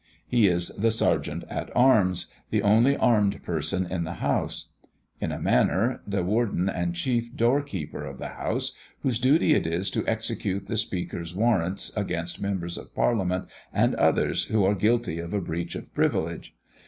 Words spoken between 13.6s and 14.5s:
and others